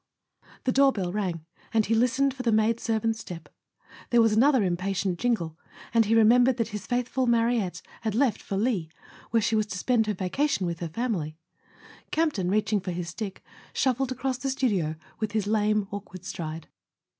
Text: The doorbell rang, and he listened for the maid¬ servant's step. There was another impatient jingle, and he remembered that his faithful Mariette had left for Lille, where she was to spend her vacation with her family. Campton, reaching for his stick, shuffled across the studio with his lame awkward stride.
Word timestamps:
The 0.63 0.71
doorbell 0.71 1.11
rang, 1.13 1.45
and 1.71 1.85
he 1.85 1.93
listened 1.93 2.33
for 2.33 2.41
the 2.41 2.49
maid¬ 2.49 2.79
servant's 2.79 3.19
step. 3.19 3.49
There 4.09 4.19
was 4.19 4.33
another 4.33 4.63
impatient 4.63 5.19
jingle, 5.19 5.59
and 5.93 6.05
he 6.05 6.15
remembered 6.15 6.57
that 6.57 6.69
his 6.69 6.87
faithful 6.87 7.27
Mariette 7.27 7.83
had 8.01 8.15
left 8.15 8.41
for 8.41 8.57
Lille, 8.57 8.87
where 9.29 9.41
she 9.43 9.55
was 9.55 9.67
to 9.67 9.77
spend 9.77 10.07
her 10.07 10.15
vacation 10.15 10.65
with 10.65 10.79
her 10.79 10.89
family. 10.89 11.37
Campton, 12.09 12.49
reaching 12.49 12.79
for 12.79 12.89
his 12.89 13.09
stick, 13.09 13.43
shuffled 13.73 14.11
across 14.11 14.39
the 14.39 14.49
studio 14.49 14.95
with 15.19 15.33
his 15.33 15.45
lame 15.45 15.87
awkward 15.91 16.25
stride. 16.25 16.67